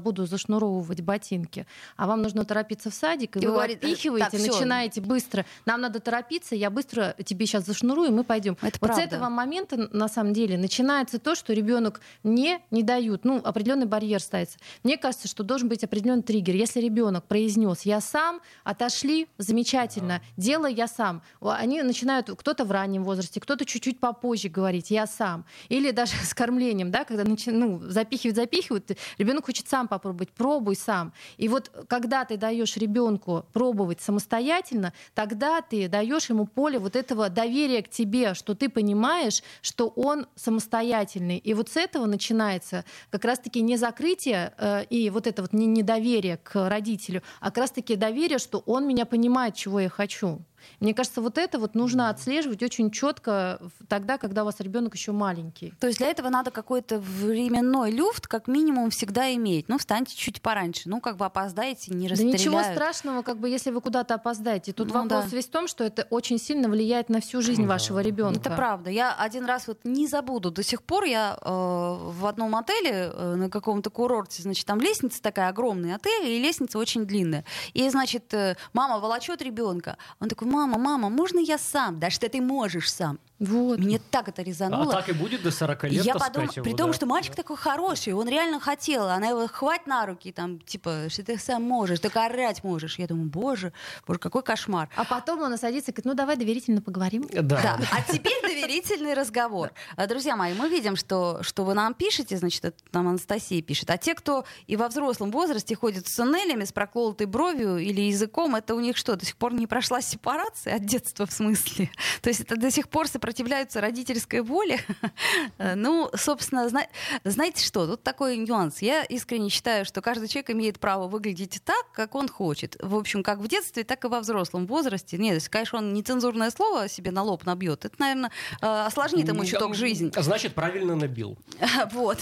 [0.00, 4.40] буду зашнуровывать ботинки, а вам нужно торопиться в садик, и, и вы говорит, отпихиваете, так,
[4.40, 8.56] начинаете быстро, нам надо торопиться, я быстро тебе сейчас зашнурую, и мы пойдем.
[8.62, 9.02] Это вот правда.
[9.02, 13.86] с этого момента, на самом деле, начинается то, что ребенок не, не дают, ну, определенный
[13.86, 14.58] барьер ставится.
[14.82, 16.54] Мне кажется, что должен быть определенный триггер.
[16.54, 20.42] Если ребенок произнес «я сам», отошли, замечательно, да.
[20.42, 21.22] дело я сам.
[21.40, 25.44] Они начинают, кто-то в раннем возрасте, кто-то чуть-чуть попозже говорить «я сам».
[25.68, 27.50] Или даже с кормлением, да, когда начи...
[27.50, 31.12] ну, запихивают, запихивают, ребенок хочет хочет сам попробовать, пробуй сам.
[31.38, 37.28] И вот когда ты даешь ребенку пробовать самостоятельно, тогда ты даешь ему поле вот этого
[37.28, 41.38] доверия к тебе, что ты понимаешь, что он самостоятельный.
[41.38, 45.66] И вот с этого начинается как раз-таки не закрытие э, и вот это вот не
[45.66, 50.40] недоверие к родителю, а как раз-таки доверие, что он меня понимает, чего я хочу.
[50.80, 55.12] Мне кажется, вот это вот нужно отслеживать очень четко тогда, когда у вас ребенок еще
[55.12, 55.72] маленький.
[55.80, 59.68] То есть для этого надо какой-то временной люфт, как минимум, всегда иметь.
[59.68, 60.88] Ну, встаньте чуть пораньше.
[60.88, 62.42] Ну, как бы опоздаете, не расстреляют.
[62.42, 64.72] Да ничего страшного, как бы, если вы куда-то опоздаете.
[64.72, 65.36] Тут ну, вопрос да.
[65.36, 67.68] весь в том, что это очень сильно влияет на всю жизнь да.
[67.68, 68.40] вашего ребенка.
[68.40, 68.90] Это правда.
[68.90, 70.50] Я один раз вот не забуду.
[70.50, 75.22] До сих пор я э, в одном отеле э, на каком-то курорте, значит, там лестница
[75.22, 77.44] такая огромный отель, и лестница очень длинная.
[77.72, 79.96] И, значит, э, мама волочет ребенка.
[80.20, 81.98] Он такой, мама, мама, можно я сам?
[81.98, 83.18] Да что ты можешь сам?
[83.40, 83.78] Вот.
[83.80, 84.92] Мне так это резануло.
[84.92, 86.92] А так и будет до 40 лет Я подумала, при том, да?
[86.92, 91.24] что мальчик такой хороший, он реально хотел, она его хватит на руки, там, типа, что
[91.24, 92.96] ты сам можешь, только орать можешь.
[92.98, 93.72] Я думаю, боже,
[94.06, 94.88] боже, какой кошмар.
[94.94, 97.28] А потом он садится и говорит, ну давай доверительно поговорим.
[97.32, 97.42] Да.
[97.42, 97.80] да.
[97.90, 99.72] А теперь доверительный разговор.
[99.96, 103.90] А, друзья мои, мы видим, что, что вы нам пишете, значит, это нам Анастасия пишет,
[103.90, 108.54] а те, кто и во взрослом возрасте ходят с туннелями, с проколотой бровью или языком,
[108.54, 111.90] это у них что, до сих пор не прошла сепарация от детства в смысле?
[112.22, 114.80] То есть это до сих пор сопротивляются родительской воле,
[115.58, 116.88] ну, собственно, зна-
[117.24, 118.82] знаете что, тут такой нюанс.
[118.82, 122.76] Я искренне считаю, что каждый человек имеет право выглядеть так, как он хочет.
[122.80, 125.18] В общем, как в детстве, так и во взрослом возрасте.
[125.18, 128.30] Нет, если, конечно, он нецензурное слово себе на лоб набьет, это, наверное,
[128.60, 130.10] э, осложнит ему итог жизни.
[130.16, 131.36] Значит, правильно набил.
[131.92, 132.18] Вот.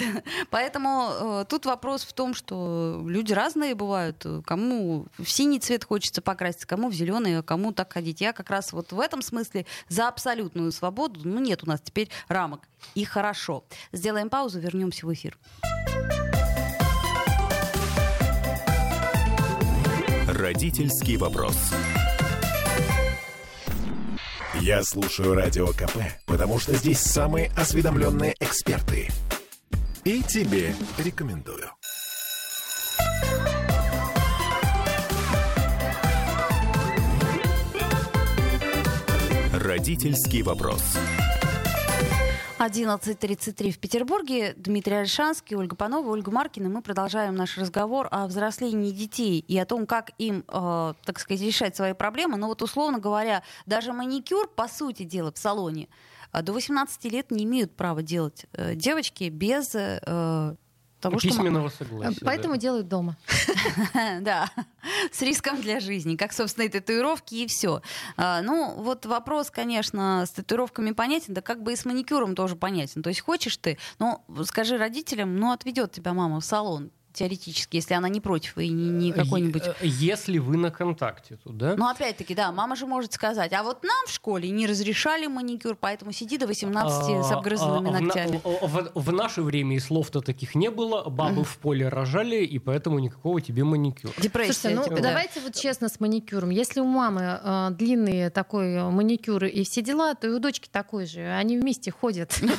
[0.50, 4.24] Поэтому э, тут вопрос в том, что люди разные бывают.
[4.44, 8.11] Кому в синий цвет хочется покраситься, кому в зеленый, а кому так ходить.
[8.20, 11.20] Я как раз вот в этом смысле за абсолютную свободу.
[11.24, 12.68] Ну, нет у нас теперь рамок.
[12.94, 13.64] И хорошо.
[13.92, 15.38] Сделаем паузу, вернемся в эфир.
[20.26, 21.56] Родительский вопрос.
[24.60, 25.96] Я слушаю Радио КП,
[26.26, 29.08] потому что здесь самые осведомленные эксперты.
[30.04, 31.70] И тебе рекомендую.
[39.62, 40.82] Родительский вопрос.
[42.58, 44.54] 11.33 в Петербурге.
[44.56, 46.68] Дмитрий Альшанский, Ольга Панова, Ольга Маркина.
[46.68, 51.42] Мы продолжаем наш разговор о взрослении детей и о том, как им, э, так сказать,
[51.42, 52.38] решать свои проблемы.
[52.38, 55.88] Но вот, условно говоря, даже маникюр, по сути дела, в салоне
[56.32, 60.56] э, до 18 лет не имеют права делать э, девочки без э,
[61.02, 61.84] Потому Письменного что...
[61.84, 62.24] согласия.
[62.24, 62.60] Поэтому да.
[62.60, 63.16] делают дома.
[64.20, 64.48] Да,
[65.10, 67.82] с риском для жизни, как, собственно, и татуировки, и все.
[68.16, 72.56] А, ну, вот вопрос, конечно, с татуировками понятен, да как бы и с маникюром тоже
[72.56, 73.02] понятен.
[73.02, 77.94] То есть хочешь ты, ну, скажи родителям, ну, отведет тебя мама в салон, теоретически, если
[77.94, 79.62] она не против и не, не какой-нибудь...
[79.66, 81.74] Э, Если вы на контакте, то да.
[81.76, 85.76] Ну, опять-таки, да, мама же может сказать, а вот нам в школе не разрешали маникюр,
[85.78, 88.40] поэтому сиди до 18 с А, обгрызанными а, в ногтями.
[88.44, 92.98] В, в наше время и слов-то таких не было, бабы в поле рожали, и поэтому
[92.98, 94.12] никакого тебе маникюра.
[94.18, 94.52] Депрессия.
[94.52, 95.02] Слушайте, ну типа, да.
[95.08, 96.50] давайте вот честно с маникюром.
[96.50, 101.06] Если у мамы э, длинный такой маникюр и все дела, то и у дочки такой
[101.06, 101.20] же.
[101.20, 102.40] Они вместе ходят.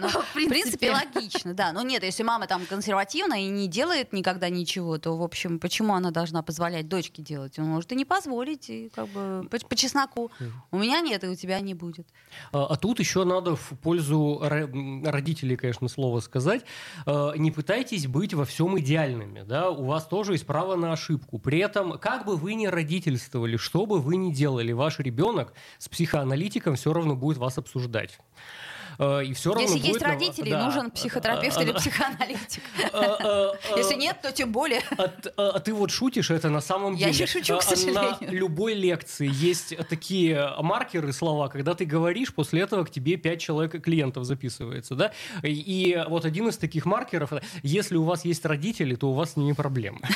[0.00, 1.72] Ну, В принципе, логично, да.
[1.72, 5.94] Но нет, если мама там консервативна и не делает никогда ничего, то, в общем, почему
[5.94, 7.58] она должна позволять дочке делать?
[7.58, 10.30] Он может и не позволить, и как бы по, по чесноку.
[10.70, 12.06] У меня нет, и у тебя не будет.
[12.52, 16.64] А, а тут еще надо в пользу родителей, конечно, слово сказать.
[17.06, 19.42] Э, Не пытайтесь быть во всем идеальными.
[19.42, 19.70] Да?
[19.70, 21.38] У вас тоже есть право на ошибку.
[21.38, 25.88] При этом, как бы вы ни родительствовали, что бы вы ни делали, ваш ребенок с
[25.88, 28.18] психоаналитиком все равно будет вас обсуждать.
[28.98, 30.64] Э, И все равно Если будет есть родители, да.
[30.64, 32.62] нужен психотерапевт А, или а, психоаналитик.
[33.82, 34.80] А, а, а, Если нет, то тем более.
[34.98, 37.20] А, т- а ты вот шутишь, это на самом Я деле.
[37.20, 38.16] не шучу, к а, На сожалению.
[38.32, 43.82] любой лекции есть такие маркеры, слова, когда ты говоришь, после этого к тебе пять человек
[43.82, 45.12] клиентов записывается, да?
[45.42, 49.32] И, и вот один из таких маркеров, если у вас есть родители, то у вас
[49.32, 50.00] с ними проблемы.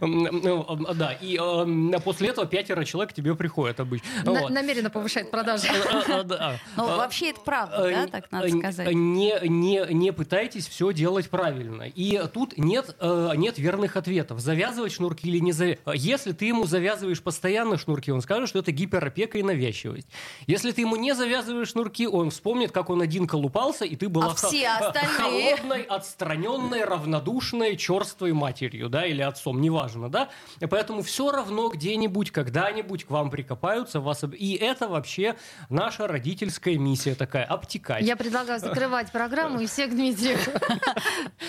[0.00, 0.64] Ну,
[0.94, 4.08] Да, и э, после этого пятеро человек к тебе приходят обычно.
[4.24, 4.48] На-.
[4.48, 5.68] Намеренно повышает продажи.
[5.68, 6.56] А, а, да.
[6.76, 8.92] Ну, А, вообще это правда, да, Э, так надо э, сказать.
[8.94, 11.82] Не, не, не пытайтесь все делать правильно.
[11.82, 14.40] И тут нет, э, нет верных ответов.
[14.40, 16.00] Завязывать шнурки или не завязывать.
[16.00, 20.08] Если ты ему завязываешь постоянно шнурки, он скажет, что это гиперопека и навязчивость.
[20.46, 24.26] Если ты ему не завязываешь шнурки, он вспомнит, как он один колупался, и ты была
[24.32, 25.56] А все остальные?
[25.56, 30.28] холодной, отстраненной, равнодушной, черствой матерью, да, или отцом, неважно, да.
[30.60, 34.24] И поэтому все равно где-нибудь, когда-нибудь к вам прикопаются, вас...
[34.24, 35.36] об- И это вообще
[35.68, 38.02] наша родительская миссия такая, обтекать.
[38.04, 40.48] Я предлагаю закрывать программу и всех Дмитриев.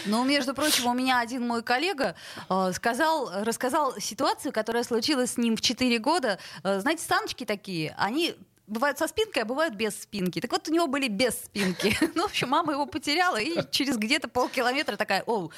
[0.06, 2.16] Ну, между прочим, у меня один мой коллега
[2.50, 6.40] э, сказал, рассказал ситуацию, которая случилась с ним в 4 года.
[6.64, 8.36] Э, знаете, саночки такие, они
[8.68, 10.42] бывают со спинкой, а бывают без спинки.
[10.42, 11.96] Так вот, у него были без спинки.
[12.16, 15.50] Ну, в общем, мама его потеряла, и через где-то полкилометра такая, о,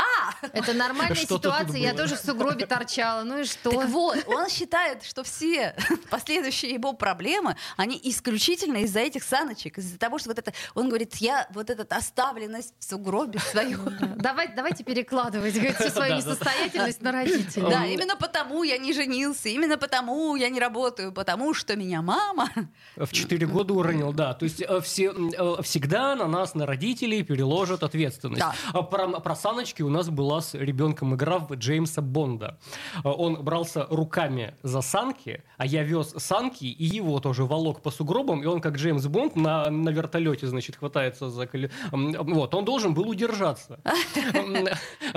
[0.00, 0.46] а!
[0.52, 1.78] Это нормальная Что ситуация.
[1.78, 3.22] Я тоже в сугробе торчала.
[3.22, 3.70] Ну и что?
[3.70, 5.74] Так вот, он считает, что все
[6.10, 11.16] последующие его проблемы, они исключительно из-за этих саночек, из-за того, что вот это, он говорит,
[11.16, 13.78] я вот эта оставленность в сугробе свою.
[14.16, 17.70] Давайте, давайте перекладывать говорит, всю свою несостоятельность на родителей.
[17.70, 22.48] Да, именно потому я не женился, именно потому я не работаю, потому что меня мама.
[22.96, 24.34] В 4 года уронил, да.
[24.34, 28.40] То есть э, все, э, всегда на нас, на родителей, переложат ответственность.
[28.40, 28.54] Да.
[28.72, 32.58] А Про, про саночки у нас была с ребенком игра в Джеймса Бонда.
[33.04, 37.90] Э, Он брался руками за санки, а я вез санки, и его тоже волок по
[37.90, 41.42] сугробам, и он, как Джеймс Бонд, на, на вертолете, значит, хватается за...
[41.92, 43.80] м, Вот, он должен был удержаться.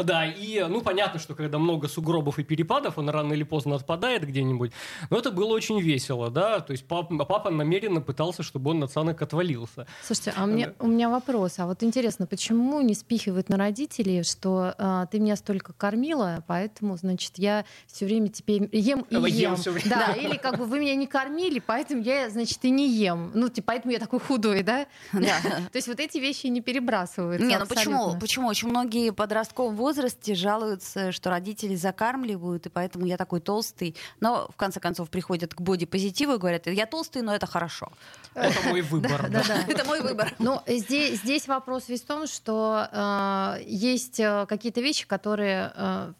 [0.04, 4.26] Да, и, ну, понятно, что когда много сугробов и перепадов, он рано или поздно отпадает
[4.26, 4.72] где-нибудь.
[5.10, 8.88] Но это было очень весело, да, то есть папа, папа намеренно пытался, чтобы он на
[8.88, 9.86] санок отвалился.
[10.02, 11.60] Слушайте, а мне, у меня вопрос.
[11.60, 16.98] А вот интересно, почему не спихивают на родителей, что а, ты меня столько кормила, поэтому,
[16.98, 19.56] значит, я все время теперь ем и Ем ем.
[19.56, 19.90] время.
[19.90, 23.32] Да, или как бы вы меня не кормили, поэтому я, значит, и не ем.
[23.34, 24.86] Ну, типа, поэтому я такой худой, да?
[25.14, 25.40] Да.
[25.72, 27.46] То есть вот эти вещи не перебрасываются.
[27.46, 28.20] Не, ну почему?
[28.20, 28.48] Почему?
[28.48, 33.96] Очень многие в подростковом возрасте жалуются, что родители закармливают, и поэтому я такой толстый.
[34.20, 37.92] Но в конце концов приходят к бодипозитиву и говорят, я толстый, но это хорошо.
[38.36, 39.30] Это мой выбор.
[39.30, 39.64] Да, да.
[39.68, 40.34] Это мой выбор.
[40.40, 46.14] Ну, здесь, здесь вопрос весь в том, что э, есть э, какие-то вещи, которые э,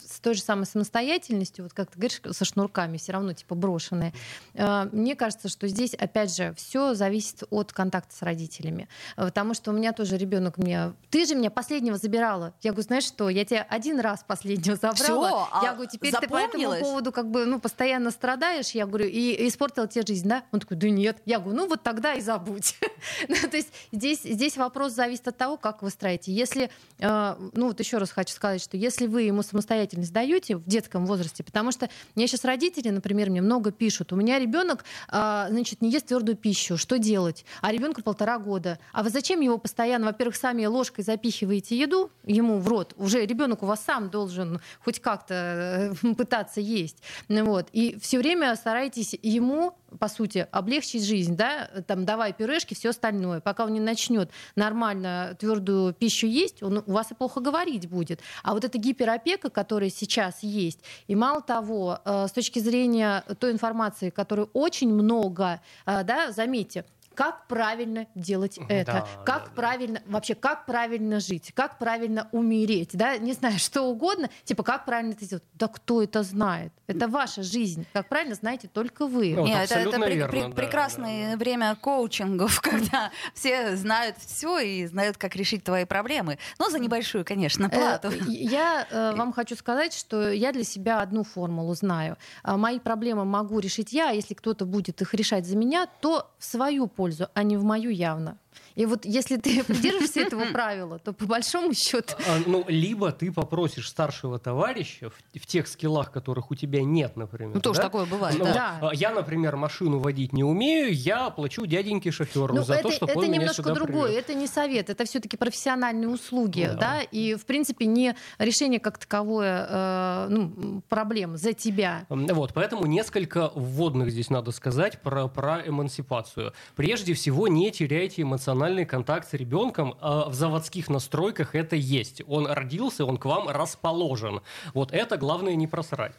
[0.00, 4.12] с той же самой самостоятельностью, вот как ты говоришь, со шнурками, все равно типа брошенные.
[4.54, 8.88] Э, мне кажется, что здесь, опять же, все зависит от контакта с родителями.
[9.16, 12.54] Э, Потому что у меня тоже ребенок мне, ты же меня последнего забирала.
[12.62, 15.28] Я говорю, знаешь что, я тебя один раз последнего забрала.
[15.28, 18.70] Всё, а я говорю, теперь ты по этому поводу как бы ну, постоянно страдаешь.
[18.70, 20.44] Я говорю, и, и испортила тебе жизнь, да?
[20.52, 21.18] Он такой, да нет.
[21.24, 22.76] Я говорю, ну вот тогда и забудь.
[23.28, 26.32] Ну, То есть здесь, здесь вопрос зависит от того, как вы строите.
[26.32, 30.64] Если, э, ну вот еще раз хочу сказать, что если вы ему самостоятельность даете в
[30.66, 35.46] детском возрасте, потому что мне сейчас родители, например, мне много пишут, у меня ребенок, э,
[35.48, 37.46] значит, не ест твердую пищу, что делать?
[37.62, 38.78] А ребенку полтора года.
[38.92, 42.92] А вы зачем его постоянно, во-первых, сами ложкой запихиваете еду ему в рот?
[42.96, 47.02] Уже ребенок у вас сам должен хоть как-то э, пытаться есть.
[47.28, 47.68] Вот.
[47.72, 53.40] И все время старайтесь ему по сути, облегчить жизнь, да, там, давай пюрешки, все остальное.
[53.40, 58.20] Пока он не начнет нормально твердую пищу есть, он у вас и плохо говорить будет.
[58.42, 63.52] А вот эта гиперопека, которая сейчас есть, и мало того, э, с точки зрения той
[63.52, 69.52] информации, которую очень много, э, да, заметьте, как правильно делать это, Да, как да, да.
[69.54, 74.84] правильно, вообще, как правильно жить, как правильно умереть, да, не знаю, что угодно, типа, как
[74.84, 75.44] правильно это сделать.
[75.54, 76.72] Да кто это знает?
[76.86, 77.86] Это ваша жизнь.
[77.92, 79.34] Как правильно знаете только вы.
[79.36, 84.58] Вот, Нет, это, это пре- верно, пре- да, прекрасное время коучингов, когда все знают все
[84.58, 86.38] и знают, как решить твои проблемы.
[86.58, 88.10] Но за небольшую, конечно, Э, плату.
[88.26, 92.16] Я э, вам хочу сказать, что я для себя одну формулу знаю.
[92.42, 96.30] А Мои проблемы могу решить я, а если кто-то будет их решать за меня, то
[96.38, 98.36] в свою пользу, а не в мою явно.
[98.74, 103.32] И вот если ты придерживаешься этого правила, то по большому счету А, Ну, либо ты
[103.32, 107.54] попросишь старшего товарища в, в тех скиллах, которых у тебя нет, например.
[107.54, 107.84] Ну, тоже да?
[107.84, 108.78] такое бывает, Ну, да.
[108.80, 112.84] вот, а, Я, например, машину водить не умею, я плачу дяденьке шоферу Ну, за это,
[112.84, 114.24] то, чтобы это он меня немножко сюда другое, привез.
[114.24, 116.74] это не совет, это все-таки профессиональные услуги, Да.
[116.78, 117.00] да.
[117.02, 122.06] и в принципе не решение как таковое э, ну, проблем за тебя.
[122.08, 126.52] Вот, поэтому несколько вводных здесь надо сказать про, про эмансипацию.
[126.76, 128.22] Прежде всего, не теряйте
[128.62, 129.94] эмоциональный контакт с ребенком.
[130.00, 132.22] А В заводских настройках это есть.
[132.28, 134.40] Он родился, он к вам расположен.
[134.74, 136.12] Вот это главное не просрать.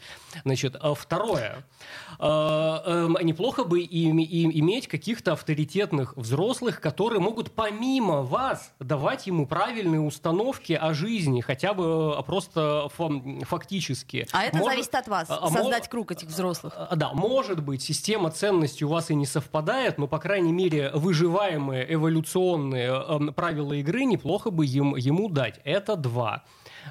[0.44, 1.66] Значит, а второе.
[2.20, 10.02] А, эм, Неплохо бы иметь каких-то авторитетных взрослых, которые могут помимо вас давать ему правильные
[10.02, 13.10] установки о жизни, хотя бы э, просто фа-
[13.44, 14.28] фактически.
[14.32, 16.74] А это Может- зависит от вас, а- а создать круг этих взрослых.
[16.76, 20.92] а, Да, может быть, система ценностей у вас и не совпадает, но, по крайней мере,
[20.94, 25.60] выживаемые эволюционные эм, правила игры неплохо бы им, ему дать.
[25.64, 26.44] Это два.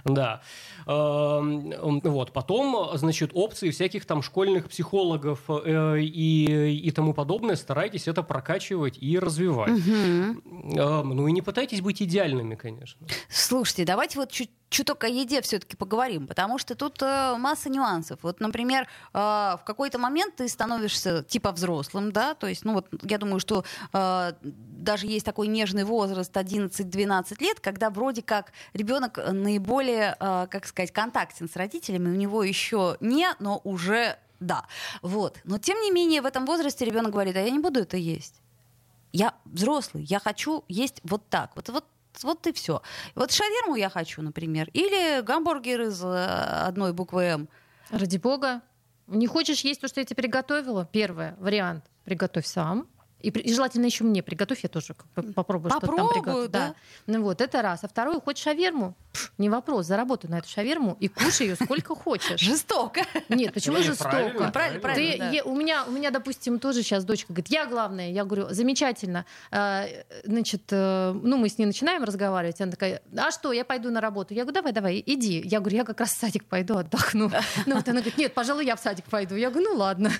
[0.04, 0.40] Да.
[0.86, 2.32] Эм, эм, Вот.
[2.32, 8.98] Потом, значит, опции всяких там школьных психологов э, и, и тому подобное старайтесь это прокачивать
[9.00, 9.70] и развивать.
[9.70, 10.42] Эм,
[11.08, 13.06] Ну и не пытайтесь быть идеальными, конечно.
[13.28, 18.18] Слушайте, давайте вот чуть чуток о еде все-таки поговорим, потому что тут э, масса нюансов.
[18.22, 22.88] Вот, например, э, в какой-то момент ты становишься типа взрослым, да, то есть, ну вот,
[23.02, 29.18] я думаю, что э, даже есть такой нежный возраст 11-12 лет, когда вроде как ребенок
[29.30, 34.66] наиболее, э, как сказать, контактен с родителями, у него еще не, но уже да.
[35.02, 35.38] Вот.
[35.44, 38.34] Но тем не менее в этом возрасте ребенок говорит, а я не буду это есть.
[39.12, 41.52] Я взрослый, я хочу есть вот так.
[41.54, 41.84] Вот, вот,
[42.22, 42.82] вот и все.
[43.14, 46.24] Вот шаверму я хочу, например, или гамбургер из э,
[46.66, 47.48] одной буквы М.
[47.90, 48.62] Ради бога.
[49.06, 50.88] Не хочешь есть то, что я тебе приготовила?
[50.90, 51.84] Первый вариант.
[52.04, 52.86] Приготовь сам.
[53.20, 56.50] И, и желательно еще мне приготовь, я тоже бы попробую, что там Попробую, приготовить.
[56.50, 56.74] да.
[57.06, 57.84] Ну вот, это раз.
[57.84, 58.96] А второй, хочешь шаверму?
[59.38, 62.40] Не вопрос, заработай на эту шаверму и кушай ее сколько хочешь.
[62.40, 63.02] Жестоко.
[63.28, 64.10] Нет, почему Ну, жестоко?
[64.10, 65.24] правильно, Правильно, Ты, правильно.
[65.26, 65.30] да.
[65.30, 68.10] е- у, меня, у меня, допустим, тоже сейчас дочка говорит, я главная.
[68.10, 69.24] Я говорю, замечательно.
[69.50, 69.84] А,
[70.24, 72.60] Значит, э, ну, мы с ней начинаем разговаривать.
[72.60, 74.34] Она такая, а что, я пойду на работу.
[74.34, 75.40] Я говорю, давай, давай, иди.
[75.44, 77.30] Я говорю, я как раз в садик пойду, отдохну.
[77.66, 79.34] Ну, вот она говорит, нет, пожалуй, я в садик пойду.
[79.34, 80.10] Я говорю, ну, ладно.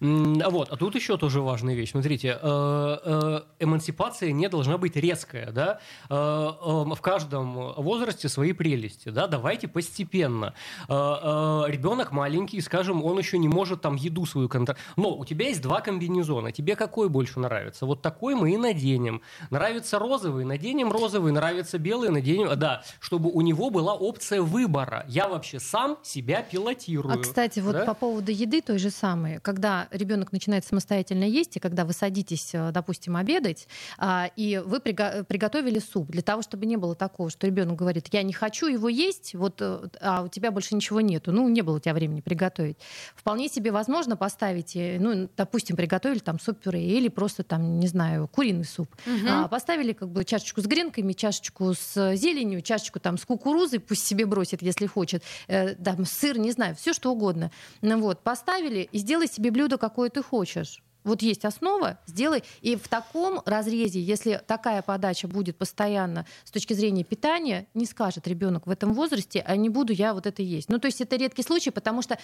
[0.00, 1.92] А Вот, а тут еще тоже важная вещь.
[1.92, 5.80] Смотрите, э, э, эмансипация не должна быть резкая, да.
[6.08, 9.26] В каждом возрасте свои прелести, да.
[9.26, 10.54] Давайте постепенно.
[10.88, 14.84] Ребенок маленький, скажем, он еще не может там еду свою контролировать.
[14.96, 16.52] Но у тебя есть два комбинезона.
[16.52, 17.86] Тебе какой больше нравится?
[17.86, 19.22] Вот такой мы и наденем.
[19.50, 21.32] Нравится розовый, наденем розовый.
[21.32, 22.48] Нравится белый, наденем.
[22.50, 25.04] А, Да, чтобы у него была опция выбора.
[25.08, 27.14] Я вообще сам себя пилотирую.
[27.14, 27.84] А, кстати, вот да?
[27.84, 29.40] по поводу еды той же самой.
[29.40, 33.66] Когда ребенок начинает самостоятельно есть, и когда вы садитесь, э, допустим, обедать,
[33.98, 38.08] а, и вы приго- приготовили суп, для того, чтобы не было такого, что ребенок говорит,
[38.12, 41.62] я не хочу его есть, вот, э, а у тебя больше ничего нету, ну, не
[41.62, 42.78] было у тебя времени приготовить.
[43.14, 48.28] Вполне себе возможно поставить, э, ну, допустим, приготовили там суп-пюре или просто там, не знаю,
[48.28, 48.88] куриный суп.
[49.28, 54.06] А, поставили как бы чашечку с гренками, чашечку с зеленью, чашечку там с кукурузой, пусть
[54.06, 57.50] себе бросит, если хочет, э, там сыр, не знаю, все что угодно.
[57.80, 60.82] Ну вот, поставили и сделай себе блюдо, какое ты хочешь.
[61.04, 62.44] Вот есть основа, сделай.
[62.60, 68.26] И в таком разрезе, если такая подача будет постоянно с точки зрения питания, не скажет
[68.28, 70.68] ребенок в этом возрасте, а не буду я вот это есть.
[70.68, 72.18] Ну, то есть это редкий случай, потому что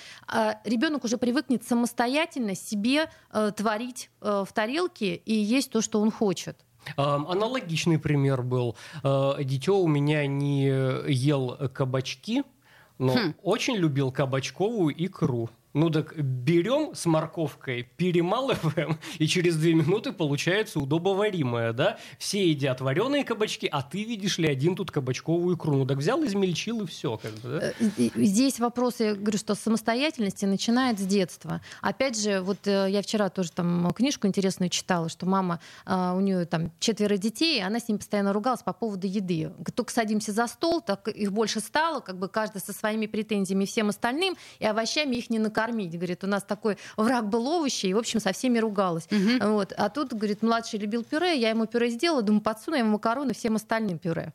[0.65, 6.11] ребенок уже привыкнет самостоятельно себе э, творить э, в тарелке и есть то, что он
[6.11, 6.59] хочет.
[6.97, 8.77] Аналогичный пример был.
[9.03, 10.67] Э, Дитё у меня не
[11.13, 12.45] ел кабачки,
[12.99, 13.35] но Хм.
[13.43, 15.51] очень любил кабачковую икру.
[15.75, 21.99] Ну так берем с морковкой, перемалываем, и через две минуты получается удобоваримое, да?
[22.19, 25.77] Все едят вареные кабачки, а ты видишь ли один тут кабачковую икру.
[25.77, 27.73] Ну так взял, измельчил и все, как бы, да?
[27.79, 31.61] Э, Здесь вопрос, я говорю, что самостоятельности начинает с детства.
[31.83, 36.21] Опять же, вот э, я вчера тоже там книжку интересную читала, что мама, а, у
[36.21, 39.53] нее там четверо детей, она с ним постоянно ругалась по поводу еды.
[39.75, 43.91] Только садимся за стол, так их больше стало, как бы каждый со своими претензиями всем
[43.91, 45.58] остальным, и овощами их не накормишь.
[45.59, 45.95] Накормить.
[45.95, 49.09] Говорит, у нас такой враг был овощи, и, в общем, со всеми ругалась.
[49.11, 49.53] Мгм.
[49.53, 49.73] Вот.
[49.77, 53.57] А тут, говорит, младший любил пюре, я ему пюре сделала, думаю, подсуну ему макароны всем
[53.57, 54.33] остальным пюре.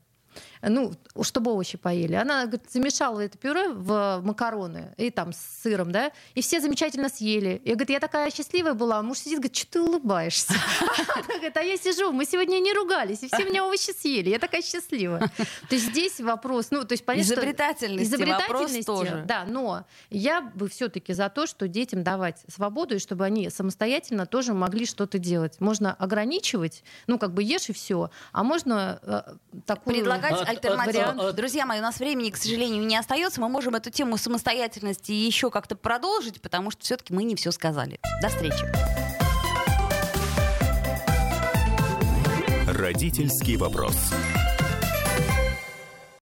[0.65, 2.13] Ну, чтобы овощи поели.
[2.15, 7.09] Она говорит, замешала это пюре в макароны и там с сыром, да, и все замечательно
[7.09, 7.61] съели.
[7.65, 10.53] Я говорю, я такая счастливая была, а муж сидит, говорит, что ты улыбаешься?
[11.15, 14.39] Она говорит, а я сижу, мы сегодня не ругались, и все меня овощи съели, я
[14.39, 15.31] такая счастливая.
[15.69, 18.11] То есть здесь вопрос, ну, то есть понятно, что- Изобретательности
[18.49, 19.23] вопрос тоже.
[19.27, 24.25] да, но я бы все-таки за то, что детям давать свободу, и чтобы они самостоятельно
[24.25, 25.59] тоже могли что-то делать.
[25.59, 29.21] Можно ограничивать, ну, как бы ешь и все, а можно э,
[29.65, 29.95] такую...
[29.95, 31.27] предлагать а, альтернативу.
[31.29, 33.41] а- Друзья мои, у нас времени, к сожалению, не остается.
[33.41, 37.99] Мы можем эту тему самостоятельности еще как-то продолжить, потому что все-таки мы не все сказали.
[38.21, 38.65] До встречи.
[42.67, 43.95] Родительский вопрос.